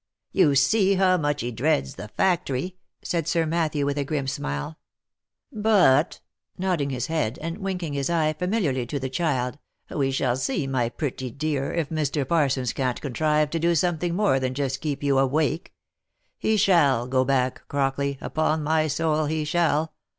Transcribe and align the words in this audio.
"You 0.31 0.55
see 0.55 0.95
how 0.95 1.17
much 1.17 1.41
he 1.41 1.51
dreads 1.51 1.93
the 1.93 2.07
factory," 2.07 2.75
said 3.03 3.27
Sir 3.27 3.45
Matthew, 3.45 3.85
with 3.85 3.99
a 3.99 4.03
grim 4.03 4.25
smile. 4.25 4.79
"But," 5.53 6.21
nodding 6.57 6.89
his 6.89 7.05
head, 7.05 7.37
and 7.39 7.59
winking 7.59 7.93
his 7.93 8.09
eye 8.09 8.33
familiarly 8.33 8.87
to 8.87 8.99
the 8.99 9.11
child," 9.11 9.59
we 9.95 10.09
shall 10.09 10.37
see, 10.37 10.65
my 10.65 10.89
pretty 10.89 11.29
dear, 11.29 11.71
if 11.71 11.89
Mr. 11.89 12.27
Parsons 12.27 12.73
can't 12.73 12.99
contrive 12.99 13.51
to 13.51 13.59
do 13.59 13.75
something 13.75 14.15
more 14.15 14.39
than 14.39 14.55
just 14.55 14.81
keep 14.81 15.03
you 15.03 15.19
awake. 15.19 15.71
He 16.39 16.57
shall 16.57 17.05
go 17.05 17.23
back, 17.23 17.67
Crockley, 17.69 18.17
upon 18.21 18.63
my 18.63 18.87
soul 18.87 19.25
he 19.27 19.45
shall. 19.45 19.93